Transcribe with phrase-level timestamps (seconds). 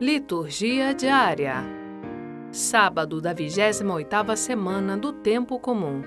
[0.00, 1.56] Liturgia diária.
[2.50, 6.00] Sábado da 28ª semana do tempo comum.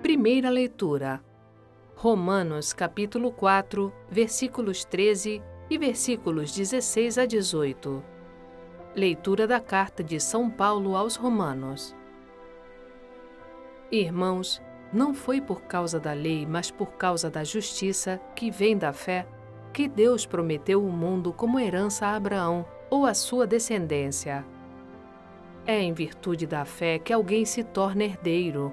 [0.00, 1.20] Primeira leitura.
[1.96, 8.00] Romanos capítulo 4, versículos 13 e versículos 16 a 18.
[8.94, 11.92] Leitura da carta de São Paulo aos Romanos.
[13.90, 14.62] Irmãos,
[14.92, 19.26] não foi por causa da lei, mas por causa da justiça que vem da fé
[19.74, 24.46] que Deus prometeu o mundo como herança a Abraão ou a sua descendência.
[25.66, 28.72] É em virtude da fé que alguém se torna herdeiro.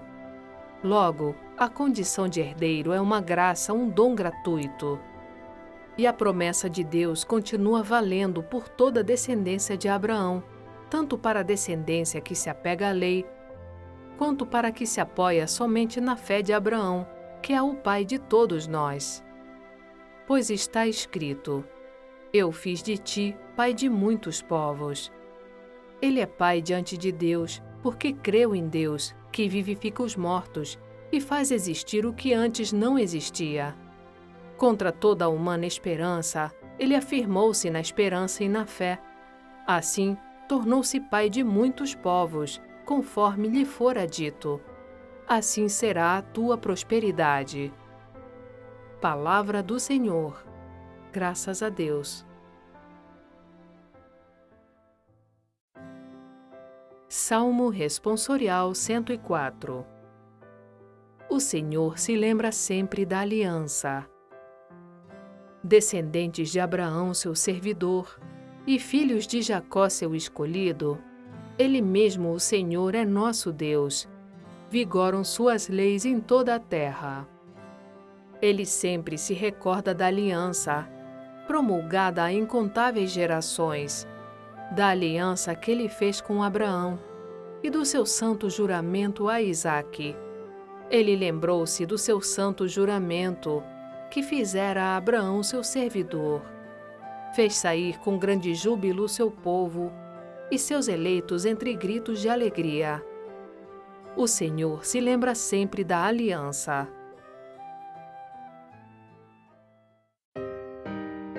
[0.84, 5.00] Logo, a condição de herdeiro é uma graça, um dom gratuito.
[5.98, 10.44] E a promessa de Deus continua valendo por toda a descendência de Abraão,
[10.88, 13.26] tanto para a descendência que se apega à lei,
[14.20, 17.08] quanto para a que se apoia somente na fé de Abraão,
[17.42, 19.24] que é o pai de todos nós
[20.28, 21.64] pois está escrito:
[22.34, 25.12] Eu fiz de ti pai de muitos povos.
[26.02, 30.80] Ele é pai diante de Deus, porque creu em Deus, que vivifica os mortos
[31.12, 33.76] e faz existir o que antes não existia.
[34.58, 39.00] Contra toda a humana esperança, ele afirmou-se na esperança e na fé.
[39.68, 40.18] Assim,
[40.48, 44.62] tornou-se pai de muitos povos, conforme lhe fora dito.
[45.28, 47.74] Assim será a tua prosperidade.
[49.02, 50.46] Palavra do Senhor.
[51.12, 52.24] Graças a Deus.
[57.10, 59.84] Salmo Responsorial 104
[61.28, 64.08] O Senhor se lembra sempre da aliança.
[65.64, 68.20] Descendentes de Abraão, seu servidor,
[68.68, 71.04] e filhos de Jacó, seu escolhido,
[71.58, 74.08] ele mesmo, o Senhor, é nosso Deus.
[74.70, 77.28] Vigoram suas leis em toda a terra.
[78.42, 80.88] Ele sempre se recorda da aliança,
[81.46, 84.08] promulgada a incontáveis gerações,
[84.76, 87.00] da aliança que ele fez com Abraão
[87.62, 90.16] e do seu santo juramento a Isaque.
[90.90, 93.64] Ele lembrou-se do seu santo juramento
[94.10, 96.42] que fizera a Abraão seu servidor.
[97.36, 99.92] Fez sair com grande júbilo seu povo
[100.50, 103.02] e seus eleitos entre gritos de alegria.
[104.18, 106.88] O Senhor se lembra sempre da aliança.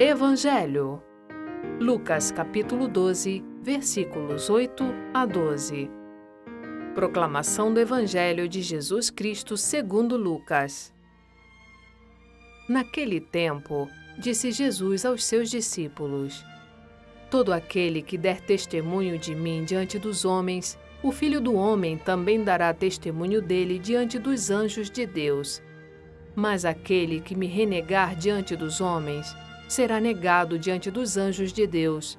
[0.00, 1.02] Evangelho.
[1.78, 4.82] Lucas capítulo 12, versículos 8
[5.12, 5.90] a 12.
[6.94, 10.94] Proclamação do Evangelho de Jesus Cristo segundo Lucas.
[12.66, 13.86] Naquele tempo,
[14.18, 16.42] disse Jesus aos seus discípulos:
[17.30, 22.42] Todo aquele que der testemunho de mim diante dos homens, o Filho do homem também
[22.42, 25.62] dará testemunho dele diante dos anjos de Deus.
[26.34, 29.36] Mas aquele que me renegar diante dos homens,
[29.68, 32.18] será negado diante dos anjos de Deus.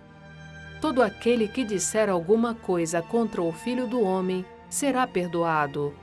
[0.81, 5.93] Todo aquele que disser alguma coisa contra o Filho do Homem será perdoado.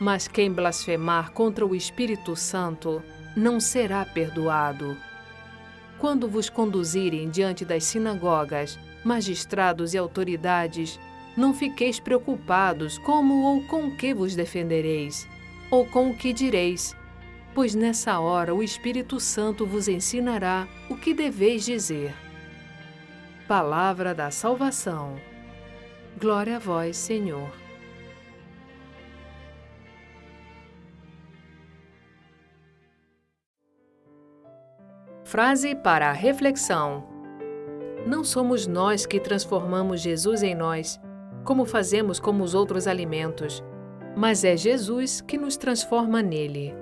[0.00, 3.02] Mas quem blasfemar contra o Espírito Santo
[3.36, 4.96] não será perdoado.
[5.98, 10.98] Quando vos conduzirem diante das sinagogas, magistrados e autoridades,
[11.36, 15.26] não fiqueis preocupados como ou com que vos defendereis,
[15.70, 16.94] ou com o que direis
[17.54, 22.14] pois nessa hora o Espírito Santo vos ensinará o que deveis dizer.
[23.46, 25.16] Palavra da Salvação.
[26.18, 27.50] Glória a vós, Senhor.
[35.24, 37.06] Frase para a reflexão:
[38.06, 41.00] Não somos nós que transformamos Jesus em nós,
[41.44, 43.64] como fazemos com os outros alimentos,
[44.14, 46.81] mas é Jesus que nos transforma nele.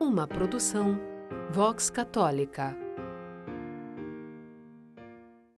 [0.00, 0.98] uma produção
[1.52, 2.74] Vox Católica.